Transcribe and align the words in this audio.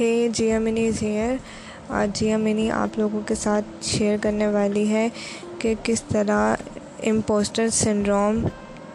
ہے 0.00 0.28
جیا 0.34 0.58
منی 0.58 0.80
جی 0.80 0.88
is 0.88 1.02
here 1.02 1.36
آج 1.90 2.10
جیا 2.14 2.36
منی 2.38 2.70
آپ 2.70 2.98
لوگوں 2.98 3.20
کے 3.26 3.34
ساتھ 3.34 3.84
شیئر 3.84 4.16
کرنے 4.20 4.46
والی 4.46 4.88
ہے 4.88 5.08
کہ 5.58 5.74
کس 5.82 6.02
طرح 6.02 6.54
امپوسٹر 7.02 7.68
سنڈروم 7.72 8.42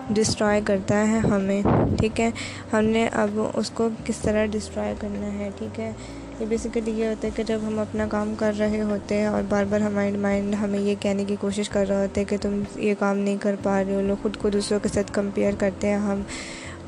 ڈسٹرائے 0.09 0.61
کرتا 0.65 0.99
ہے 1.07 1.17
ہمیں، 1.19 1.61
ٹھیک 1.99 2.19
ہے؟ 2.19 2.29
ہم 2.73 2.85
نے 2.85 3.07
اب 3.13 3.39
اس 3.53 3.69
کو 3.69 3.89
کس 4.05 4.17
طرح 4.17 4.45
ڈسٹرائے 4.51 4.93
کرنا 4.99 5.33
ہے، 5.33 5.49
ٹھیک 5.57 5.79
ہے؟ 5.79 5.91
یہ 6.39 6.45
بیسیکلی 6.45 6.91
یہ 6.91 7.07
ہوتا 7.07 7.27
ہے 7.27 7.31
کہ 7.35 7.43
جب 7.43 7.59
ہم 7.67 7.79
اپنا 7.79 8.05
کام 8.07 8.33
کر 8.37 8.53
رہے 8.59 8.81
ہوتے 8.81 9.15
ہیں 9.15 9.25
اور 9.25 9.43
بار 9.49 9.65
بار 9.69 9.81
ہمارے 9.81 10.11
مائنڈ 10.17 10.55
ہمیں 10.61 10.79
یہ 10.79 10.95
کہنے 10.99 11.25
کی 11.25 11.35
کوشش 11.39 11.69
کر 11.69 11.87
رہا 11.89 12.01
ہوتا 12.01 12.21
ہے 12.21 12.25
کہ 12.25 12.37
تم 12.41 12.61
یہ 12.75 12.93
کام 12.99 13.17
نہیں 13.17 13.37
کر 13.41 13.55
پا 13.63 13.83
رہے 13.83 13.95
ہو، 13.95 14.01
لوگ 14.01 14.21
خود 14.21 14.37
کو 14.37 14.49
دوسروں 14.49 14.79
کے 14.79 14.89
ساتھ 14.89 15.11
کمپیئر 15.13 15.53
کرتے 15.57 15.87
ہیں، 15.87 15.97
ہم 15.97 16.21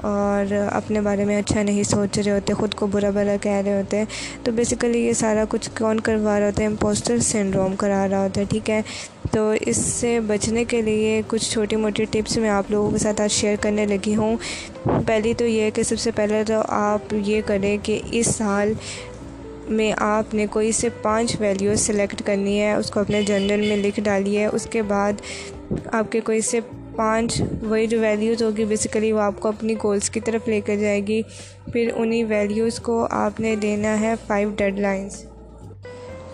اور 0.01 0.53
اپنے 0.71 1.01
بارے 1.01 1.25
میں 1.25 1.37
اچھا 1.37 1.63
نہیں 1.63 1.83
سوچ 1.83 2.19
رہے 2.19 2.31
ہوتے، 2.31 2.53
خود 2.53 2.73
کو 2.73 2.87
برا 2.87 3.09
بھلا 3.09 3.35
کہہ 3.41 3.51
رہے 3.51 3.73
ہوتے۔ 3.73 3.97
ہیں 3.97 4.05
تو 4.43 4.51
بیسیکلی 4.51 4.99
یہ 4.99 5.13
سارا 5.13 5.43
کچھ 5.49 5.69
کون 5.79 5.99
کروا 5.99 6.39
رہا 6.39 6.47
ہوتا 6.47 6.61
ہے؟ 6.61 6.67
امپوسٹر 6.67 7.19
سنڈروم 7.19 7.75
کرا 7.75 8.07
رہا 8.11 8.23
ہوتا 8.23 8.41
ہے، 8.41 8.45
ٹھیک 8.49 8.69
ہے؟ 8.69 8.81
تو 9.31 9.53
اس 9.61 9.77
سے 9.77 10.19
بچنے 10.19 10.63
کے 10.63 10.81
لیے 10.81 11.21
کچھ 11.27 11.51
چھوٹی 11.51 11.75
موٹی 11.75 12.05
ٹپس 12.05 12.37
میں 12.37 12.49
آپ 12.49 12.71
لوگوں 12.71 12.91
کے 12.91 12.97
ساتھ 12.97 13.21
آج 13.21 13.31
شیئر 13.31 13.55
کرنے 13.61 13.85
لگی 13.85 14.15
ہوں۔ 14.15 14.37
پہلی 15.05 15.33
تو 15.33 15.45
یہ 15.45 15.69
کہ 15.69 15.83
سب 15.83 15.99
سے 15.99 16.11
پہلے 16.11 16.43
تو 16.47 16.61
آپ 16.67 17.13
یہ 17.13 17.41
کریں 17.45 17.77
کہ 17.83 17.99
اس 18.11 18.27
سال 18.27 18.73
میں 19.69 19.93
آپ 19.97 20.33
نے 20.33 20.45
کوئی 20.47 20.71
سے 20.71 20.89
پانچ 21.01 21.35
ویلیوز 21.39 21.79
سلیکٹ 21.79 22.21
کرنی 22.25 22.61
ہے، 22.61 22.73
اس 22.73 22.91
کو 22.91 22.99
اپنے 22.99 23.21
جرنل 23.21 23.69
میں 23.69 23.77
لکھ 23.77 23.99
ڈالیے، 23.99 24.45
اس 24.45 24.67
کے 24.71 24.81
بعد 24.81 25.13
آپ 25.91 26.11
کے 26.11 26.19
کوئی 26.19 26.41
سے 26.41 26.59
پانچ 26.99 27.41
وہی 27.61 27.87
جو 27.87 27.99
ویلیوز 27.99 28.41
ہوگی 28.43 28.65
بیسیکلی 28.65 29.11
وہ 29.11 29.19
آپ 29.21 29.39
کو 29.39 29.47
اپنی 29.47 29.75
گولز 29.83 30.09
کی 30.09 30.19
طرف 30.19 30.47
لے 30.47 30.61
کر 30.61 30.75
جائے 30.75 31.01
گی۔ 31.07 31.21
پھر 31.73 31.89
انہی 31.95 32.23
ویلیوز 32.23 32.79
کو 32.79 33.05
آپ 33.11 33.39
نے 33.39 33.55
دینا 33.55 33.99
ہے 33.99 34.13
فائیو 34.27 34.49
ڈیڈ 34.57 34.79
لائنس 34.79 35.23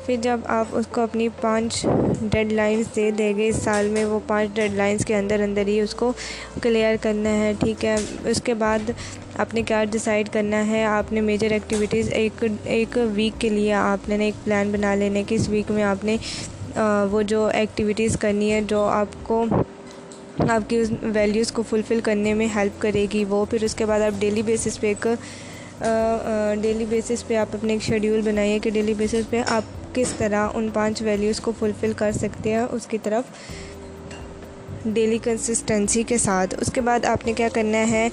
پھر 0.06 0.16
جب 0.22 0.40
آپ 0.46 0.66
اس 0.72 0.88
کو 0.88 1.02
اپنی 1.02 1.28
پانچ 1.42 1.86
ڈیڈ 2.22 2.52
لائنس 2.54 2.96
دے 2.96 3.10
دیں 3.12 3.32
گے، 3.38 3.48
اس 3.50 3.56
سال 3.56 3.88
میں 3.90 4.04
وہ 4.06 4.20
پانچ 4.28 4.56
ڈیڈ 4.56 4.74
لائنس 4.74 5.06
کے 5.06 5.16
اندر 5.16 5.40
اندر 5.44 5.68
ہی 5.68 5.80
اس 5.82 5.96
کو 5.96 6.12
کلیئر 6.62 6.96
کرنا 7.02 7.30
ہے، 7.30 7.52
ٹھیک 7.60 7.86
ہے۔ 7.86 7.96
اس 8.30 8.42
کے 8.42 8.54
بعد 8.54 8.92
آپ 9.36 9.54
نے 9.54 9.62
کیا 9.62 9.84
ڈیسائیڈ 9.92 10.30
کرنا 10.34 10.66
ہے؟ 10.68 10.84
آپ 10.86 11.12
نے 11.14 11.22
میجر 11.22 11.52
ایکٹیویٹیز 11.52 12.10
ایک 12.14 12.44
ایک 12.66 12.98
ویک 13.14 13.42
کے 13.42 13.50
لیے 13.50 13.74
آپ 13.74 14.10
نے 14.10 14.24
ایک 14.26 14.44
پلان 14.46 14.72
بنا 14.72 14.94
لینے 14.96 15.24
کہ 15.28 15.36
اس 15.36 15.50
ویک 15.50 15.72
میں 15.72 15.84
آپ 15.84 16.04
نے 16.06 16.18
وہ 17.12 17.22
جو 17.24 17.46
ایکٹیویٹیز 17.54 18.18
کرنی 18.20 18.52
ہے، 18.52 18.62
جو 18.62 18.84
آپ 18.84 19.24
کو 19.24 19.46
آپ 20.40 20.70
کی 20.70 20.78
اس 20.78 20.92
ویلیوز 21.02 21.52
کو 21.52 21.64
فلفل 21.70 22.00
کرنے 22.04 22.34
میں 22.34 22.48
ہیلپ 22.56 22.82
کرے 22.82 23.06
گی 23.14 23.26
وہ، 23.26 23.46
پھر 23.46 23.64
اس 23.64 23.76
کے 23.76 23.86
بعد 23.86 24.02
آپ 24.02 24.20
ڈیلی 24.20 24.42
بیسس 24.42 24.80
پہ 24.80 24.88
ایک 24.88 25.08
ڈیلی 26.62 26.86
بیسس 26.90 27.28
پہ 27.28 27.36
آپ 27.36 27.56
اپنے 27.56 27.74
ایک 27.74 27.82
شیڈیول 27.82 28.22
بنائیے 28.22 28.60
کہ 28.60 28.70
ڈیلی 28.70 28.94
بیسس 28.94 29.30
پہ 29.30 29.42
آپ 29.48 29.96
کس 29.96 30.08
طرح 30.18 30.48
ان 30.54 30.70
پانچ 30.74 31.02
ویلیوز 31.02 31.40
کو 31.40 31.52
فلفل 31.60 31.94
کر 31.96 32.12
سکتے 32.12 32.54
ہیں 32.54 32.66
اس 32.72 32.88
کی 32.88 32.98
طرف 33.04 33.24
ڈیلی 34.86 35.18
کنسسٹنسی 35.24 36.04
کے 36.04 36.18
ساتھ۔ 36.18 36.56
اس 36.62 36.72
کے 36.74 36.82
بعد 36.82 37.06
آپ 37.06 37.26
نے 37.26 37.34
کیا 37.34 37.48
کرنا 37.54 37.90
ہے؟ 37.92 38.08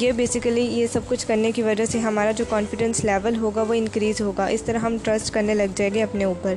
یہ 0.00 0.12
بیسیکلی 0.12 0.62
یہ 0.62 0.86
سب 0.92 1.00
کچھ 1.08 1.26
کرنے 1.26 1.52
کی 1.52 1.62
وجہ 1.62 1.84
سے 1.84 1.98
ہمارا 1.98 2.30
جو 2.30 2.44
کانفیڈنس 2.48 3.04
لیول 3.04 3.36
ہوگا 3.36 3.62
وہ 3.62 3.74
انکریز 3.74 4.20
ہوگا۔ 4.20 4.46
اس 4.46 4.62
طرح 4.62 4.78
ہم 4.78 4.96
ٹرسٹ 5.02 5.32
کرنے 5.34 5.54
لگ 5.54 5.76
جائیں 5.76 5.94
گے 5.94 6.02
اپنے 6.02 6.24
اوپر۔ 6.24 6.54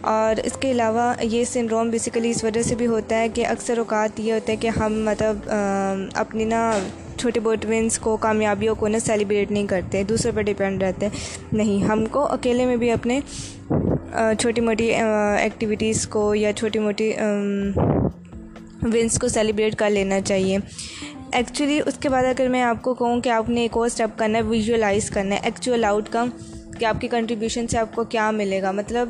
اور 0.00 0.40
اس 0.44 0.52
کے 0.60 0.70
علاوہ 0.70 1.12
یہ 1.22 1.44
سنڈروم 1.44 1.90
بیسیکلی 1.90 2.30
اس 2.30 2.44
وجہ 2.44 2.62
سے 2.62 2.74
بھی 2.74 2.86
ہوتا 2.86 3.18
ہے 3.18 3.28
کہ 3.28 3.46
اکثر 3.46 3.78
اوقات 3.78 4.20
یہ 4.20 4.32
ہوتا 4.32 4.52
ہے 4.52 4.56
کہ 4.56 4.68
ہم 4.68 5.04
مطلب 5.04 5.50
اپنی 6.14 6.44
نا 6.44 6.78
چھوٹے 7.18 7.40
بوٹ 7.40 7.64
ونس 7.64 7.98
کو، 7.98 8.16
کامیابیوں 8.16 8.74
کو 8.74 8.88
نا 8.88 8.98
سیلیبریٹ 8.98 9.50
نہیں 9.50 9.66
کرتے 9.66 10.02
دوسرے 10.04 10.32
پر 10.34 10.42
ڈپینڈ 10.42 10.82
رہتے، 10.82 11.08
نہیں۔ 11.52 11.84
ہم 11.84 12.04
کو 12.06 12.26
اکیلے 12.32 12.66
میں 12.66 12.76
بھی 12.76 12.90
اپنے 12.90 13.20
چھوٹی 14.38 14.60
موٹی 14.60 14.92
ایکٹیویٹیز 14.92 16.06
کو 16.08 16.34
یا 16.34 16.52
چھوٹی 16.52 16.78
موٹی 16.78 17.12
ونس 18.82 19.18
کو 19.18 19.28
سیلیبریٹ 19.28 19.76
کر 19.76 19.90
لینا 19.90 20.20
چاہیے۔ 20.20 20.58
ایکچولی 21.32 21.80
اس 21.86 21.98
کے 21.98 22.08
بعد 22.08 22.24
اگر 22.24 22.48
میں 22.48 22.62
آپ 22.62 22.82
کو 22.82 22.94
کہوں 22.94 23.20
کہ 23.20 23.28
آپ 23.28 23.48
نے 23.48 23.60
ایک 23.60 23.76
اور 23.76 23.86
اسٹیپ 23.86 24.18
کرنا 24.18 24.38
ہے 24.38 24.42
ویژولائز 24.42 25.10
کرنا 25.10 25.34
ہے 25.34 25.40
ایکچوئل 25.44 25.84
آؤٹ 25.84 26.08
کم 26.10 26.28
کہ 26.78 26.84
آپ 26.84 27.00
کی 27.00 27.08
کنٹریبیوشن 27.08 27.66
سے 27.66 27.78
آپ 27.78 27.94
کو 27.94 28.04
کیا 28.04 28.30
ملے 28.30 28.62
گا۔ 28.62 28.70
مطلب 28.70 29.08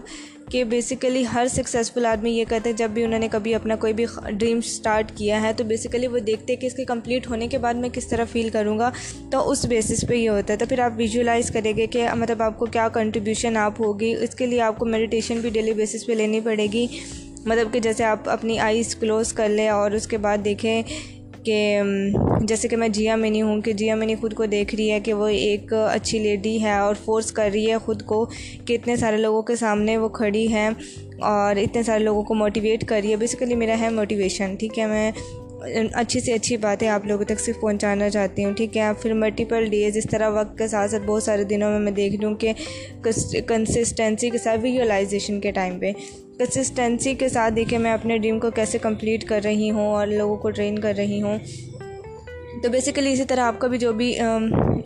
کہ 0.51 0.63
بیسیکلی 0.65 1.25
ہر 1.35 1.47
سکسیزفل 1.51 2.07
آدمی 2.07 2.31
یہ 2.31 2.45
کہتے 2.49 2.71
ہیں 2.71 2.77
جب 2.77 2.91
بھی 2.91 3.05
انہوں 3.05 3.19
نے 3.19 3.29
کبھی 3.29 3.55
اپنا 3.55 3.77
کوئی 3.77 3.93
بھی 3.93 4.05
ڈریم 4.31 4.61
سٹارٹ 4.61 5.11
کیا 5.15 5.41
ہے 5.43 5.53
تو 5.53 5.65
بیسیکلی 5.65 6.07
وہ 6.07 6.19
دیکھتے 6.19 6.53
ہیں 6.53 6.61
کہ 6.61 6.67
اس 6.67 6.75
کے 6.75 6.85
کمپلیٹ 6.85 7.29
ہونے 7.31 7.49
کے 7.49 7.59
بعد 7.59 7.75
میں 7.75 7.89
کس 7.89 8.09
طرح 8.09 8.25
فیل 8.33 8.49
کروں 8.49 8.79
گا 8.79 8.91
تو 9.33 9.51
اس 9.51 9.65
بیسس 9.65 10.05
پہ 10.09 10.15
یہ 10.15 10.29
ہوتا 10.31 10.53
ہے 10.53 10.59
تو 10.59 10.67
پھر 10.69 10.79
آپ 10.79 10.93
ویژولائز 10.97 11.51
کریں 11.51 11.73
گے 11.77 11.87
کہ 11.87 12.07
مطلب 12.17 12.43
آپ 12.43 12.59
کو 12.59 12.67
کیا 12.67 12.89
کنٹریبیوشن 12.89 13.57
آپ 13.57 13.81
ہوگی، 13.81 14.15
اس 14.15 14.35
کے 14.35 14.47
لیے 14.47 14.61
آپ 14.61 14.79
کو 14.79 14.87
میڈیٹیشن 14.87 15.41
بھی 15.41 15.51
ڈیلی 15.51 15.73
بیسس 15.73 16.07
پہ 16.07 16.13
لینی 16.13 16.41
پڑے 16.45 16.67
گی۔ 16.73 16.87
مطلب 17.45 17.73
کہ 17.73 17.81
جیسے 17.81 18.05
آپ 18.05 18.29
اپنی 18.31 18.59
آئیز 18.59 18.95
کلوز 18.97 19.33
کر 19.33 19.49
لیں 19.49 19.69
اور 19.69 19.91
اس 19.91 20.07
کے 20.07 20.19
بعد 20.19 20.39
دیکھیں 20.45 20.83
کہ 21.49 21.81
جیسے 22.41 22.69
کہ 22.69 22.77
میں 22.77 22.89
جیا 22.89 23.17
منی 23.17 23.43
ہوں 23.43 23.61
کہ 23.61 23.73
جیا 23.73 23.95
منی 23.95 24.15
خود 24.15 24.35
کو 24.35 24.47
دیکھ 24.47 24.75
رہی 24.75 24.91
ہے 24.91 25.01
کہ 25.01 25.15
وہ 25.15 25.27
ایک 25.27 25.73
اچھی 25.73 26.19
لیڈی 26.19 26.63
ہے 26.63 26.79
اور 26.79 26.95
فورس 27.05 27.33
کر 27.33 27.51
رہی 27.53 27.71
ہے 27.71 27.79
خود 27.79 28.03
کو 28.03 28.27
کہ 28.65 28.75
اتنے 28.75 28.97
سارے 28.97 29.17
لوگوں 29.17 29.43
کے 29.43 29.57
سامنے 29.57 29.97
وہ 29.97 30.09
کھڑی 30.09 30.53
ہے 30.53 30.69
اور 31.21 31.57
اتنے 31.57 31.83
سارے 31.83 32.05
لوگوں 32.05 32.23
کو 32.23 32.35
موٹیویٹ 32.35 32.85
کر 32.85 33.01
رہی 33.03 33.11
ہے۔ 33.11 33.17
بیسیکلی 33.17 33.55
میرا 33.55 33.79
ہے 33.81 33.91
موٹیویشن 33.91 34.55
ٹھیک 34.57 34.79
ہے؟ 34.79 34.87
میں 34.87 35.13
اچھی 35.93 36.21
سے 36.21 36.33
اچھی 36.33 36.57
باتیں 36.57 36.89
آپ 36.89 37.07
لوگوں 37.07 37.25
تک 37.25 37.41
صرف 37.41 37.61
پہنچانا 37.61 38.09
چاہتی 38.11 38.45
ہوں، 38.45 38.53
ٹھیک 38.53 38.77
ہے؟ 38.77 38.91
پھر 39.03 39.13
ملٹیپل 39.13 39.65
ڈیز 39.71 39.97
اس 39.97 40.07
طرح 40.11 40.29
وقت 40.31 40.59
کے 40.59 40.69
ساتھ 40.69 40.91
ساتھ 40.91 41.03
بہت 41.03 41.23
سارے 41.23 41.45
دنوں 41.45 41.71
میں 41.71 41.79
میں 41.79 41.93
دیکھ 41.93 42.21
لوں 42.23 42.35
کہ 42.35 42.53
کنسسٹنسی 43.47 44.31
کے 44.31 44.39
ساتھ 44.39 44.61
ویژولائزیشن 44.63 45.41
کے 45.41 45.51
ٹائم 45.51 45.79
پہ۔ 45.81 45.93
کنسسٹنسی 46.39 47.15
کے 47.15 47.29
ساتھ 47.29 47.55
دیکھیں 47.55 47.79
میں 47.79 47.93
اپنے 47.93 48.19
ڈریم 48.19 48.39
کو 48.41 48.51
کیسے 48.51 48.79
کمپلیٹ 48.79 49.25
کر 49.25 49.41
رہی 49.45 49.71
ہوں 49.71 49.87
اور 49.87 50.07
لوگوں 50.07 50.37
کو 50.37 50.51
ٹرین 50.51 50.79
کر 50.79 50.95
رہی 50.97 51.23
ہوں۔ 51.23 51.39
تو 52.63 52.69
بیسیکلی 52.69 53.13
اسی 53.13 53.25
طرح 53.25 53.41
آپ 53.41 53.59
کا 53.59 53.67
بھی 53.69 53.79
جو 53.79 53.93
بھی 53.93 54.19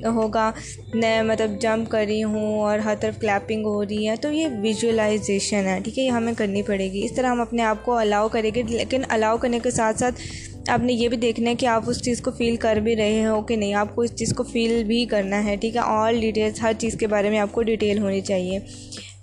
ہوگا، 0.04 0.50
میں 0.94 1.22
مطلب 1.22 1.50
جمپ 1.60 1.90
کر 1.90 2.04
رہی 2.08 2.22
ہوں 2.22 2.58
اور 2.60 2.78
ہر 2.78 2.94
طرف 3.00 3.20
کلیپنگ 3.20 3.64
ہو 3.66 3.84
رہی 3.84 4.08
ہے، 4.08 4.14
تو 4.20 4.32
یہ 4.32 4.46
ویژولائزیشن 4.62 5.66
ہے، 5.66 5.78
ٹھیک 5.84 5.98
ہے؟ 5.98 6.04
یہ 6.04 6.10
ہمیں 6.10 6.32
کرنی 6.38 6.62
پڑے 6.62 6.92
گی۔ 6.92 7.04
اس 7.04 7.12
طرح 7.12 7.26
ہم 7.26 7.40
اپنے 7.40 7.62
آپ 7.62 7.84
کو 7.84 7.96
الاؤ 7.96 8.28
کریں 8.28 8.50
گے، 8.54 8.62
لیکن 8.68 9.02
الاؤ 9.08 9.36
کرنے 9.36 9.58
کے 9.62 9.70
ساتھ 9.70 9.98
ساتھ 9.98 10.20
آپ 10.68 10.80
نے 10.80 10.92
یہ 10.92 11.08
بھی 11.08 11.16
دیکھنا 11.16 11.50
ہے 11.50 11.54
کہ 11.54 11.66
آپ 11.66 11.82
اس 11.86 12.02
چیز 12.02 12.20
کو 12.20 12.30
فیل 12.30 12.56
کر 12.56 12.76
بھی 12.76 12.96
رہے 12.96 13.26
ہو 13.26 13.42
کہ 13.42 13.56
نہیں، 13.56 13.74
آپ 13.74 13.94
کو 13.94 14.02
اس 14.02 14.14
چیز 14.16 14.32
کو 14.36 14.42
فیل 14.42 14.84
بھی 14.84 15.04
کرنا 15.04 15.44
ہے، 15.44 15.56
ٹھیک 15.56 15.76
ہے؟ 15.76 15.80
آل 15.84 16.20
ڈیٹیلس 16.20 16.62
ہر 16.62 16.72
چیز 16.78 16.96
کے 17.00 17.06
بارے 17.06 17.30
میں 17.30 17.38
آپ 17.38 17.52
کو 17.52 17.62
ڈیٹیل 17.62 17.98
ہونی 17.98 18.20
چاہیے۔ 18.20 18.58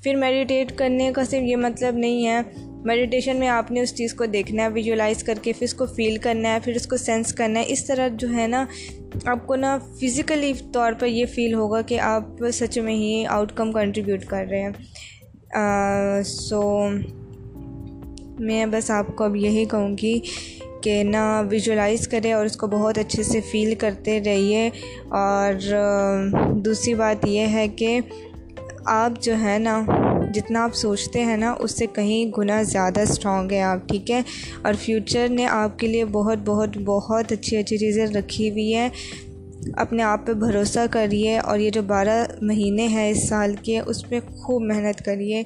پھر 0.03 0.15
میڈیٹیٹ 0.15 0.71
کرنے 0.77 1.11
کا 1.15 1.23
صرف 1.23 1.43
یہ 1.43 1.55
مطلب 1.55 1.97
نہیں 1.97 2.27
ہے۔ 2.27 2.39
میڈیٹیشن 2.85 3.37
میں 3.37 3.47
آپ 3.47 3.71
نے 3.71 3.81
اس 3.81 3.95
چیز 3.95 4.13
کو 4.13 4.25
دیکھنا 4.25 4.63
ہے 4.63 4.67
ویژولائز 4.67 5.23
کر 5.23 5.33
کے 5.41 5.53
پھر 5.53 5.63
اس 5.63 5.73
کو 5.73 5.85
فیل 5.85 6.17
کرنا 6.17 6.53
ہے، 6.53 6.57
پھر 6.63 6.75
اس 6.75 6.87
کو 6.87 6.97
سینس 6.97 7.33
کرنا 7.33 7.59
ہے۔ 7.59 7.65
اس 7.67 7.85
طرح 7.85 8.07
جو 8.07 8.27
ہے 8.33 8.47
نا، 8.47 8.65
آپ 9.25 9.47
کو 9.47 9.55
نا 9.55 9.77
فزیکلی 10.01 10.53
طور 10.73 10.93
پر 10.99 11.07
یہ 11.07 11.25
فیل 11.25 11.53
ہوگا 11.53 11.81
کہ 11.81 11.99
آپ 11.99 12.23
سچ 12.53 12.77
میں 12.77 12.95
ہی 12.95 13.25
آؤٹ 13.25 13.51
کم 13.55 13.71
کنٹریبیوٹ 13.71 14.25
کر 14.25 14.45
رہے 14.49 14.61
ہیں۔ 14.61 14.69
سو 16.23 16.89
میں 18.39 18.65
بس 18.65 18.91
آپ 18.91 19.15
کو 19.15 19.23
اب 19.23 19.35
یہی 19.35 19.65
کہوں 19.65 19.97
گی 20.01 20.19
کہ 20.81 21.03
نا 21.03 21.43
ویژولائز 21.49 22.07
کرے 22.07 22.33
اور 22.33 22.45
اس 22.45 22.57
کو 22.57 22.67
بہت 22.67 22.97
اچھے 22.97 23.23
سے 23.23 23.39
فیل 23.51 23.75
کرتے 23.75 24.19
رہیے۔ 24.25 24.69
اور 25.09 25.77
دوسری 26.53 26.93
بات 26.93 27.25
یہ 27.25 27.47
ہے 27.47 27.67
کہ 27.67 27.99
آپ 28.85 29.11
جو 29.21 29.33
ہے 29.41 29.57
نا، 29.59 29.85
جتنا 30.33 30.63
آپ 30.63 30.75
سوچتے 30.75 31.23
ہیں 31.23 31.37
نا، 31.37 31.55
اس 31.59 31.77
سے 31.77 31.85
کہیں 31.93 32.31
گنا 32.37 32.61
زیادہ 32.61 32.99
اسٹرانگ 32.99 33.51
ہے 33.51 33.61
آپ، 33.61 33.87
ٹھیک 33.87 34.11
ہے؟ 34.11 34.21
اور 34.61 34.73
فیوچر 34.73 35.27
نے 35.29 35.45
آپ 35.45 35.79
کے 35.79 35.87
لیے 35.87 36.05
بہت 36.05 36.37
بہت 36.45 36.77
بہت 36.85 37.31
اچھی 37.31 37.57
اچھی 37.57 37.77
چیزیں 37.77 38.07
رکھی 38.07 38.51
ہوئی 38.51 38.75
ہیں۔ 38.75 38.89
اپنے 39.77 40.03
آپ 40.03 40.27
پہ 40.27 40.33
بھروسہ 40.33 40.79
کریے 40.91 41.39
اور 41.39 41.59
یہ 41.59 41.69
جو 41.69 41.81
بارہ 41.81 42.25
مہینے 42.41 42.87
ہیں 42.87 43.09
اس 43.09 43.29
سال 43.29 43.55
کے، 43.63 43.79
اس 43.79 44.09
پہ 44.09 44.19
خوب 44.19 44.61
محنت 44.61 45.05
کریے 45.05 45.43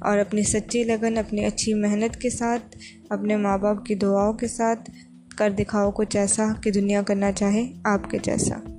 اور 0.00 0.18
اپنی 0.18 0.42
سچی 0.42 0.84
لگن، 0.84 1.18
اپنی 1.18 1.44
اچھی 1.44 1.74
محنت 1.74 2.20
کے 2.20 2.30
ساتھ، 2.30 2.76
اپنے 3.10 3.36
ماں 3.36 3.58
باپ 3.58 3.84
کی 3.84 3.94
دعاؤں 3.94 4.32
کے 4.32 4.48
ساتھ 4.48 4.90
کر 5.38 5.50
دکھاؤ 5.50 5.90
کچھ 5.90 6.16
ایسا 6.16 6.46
کہ 6.62 6.70
دنیا 6.70 7.02
کرنا 7.02 7.32
چاہے 7.32 7.66
آپ 7.84 8.10
کے 8.10 8.18
جیسا۔ 8.22 8.75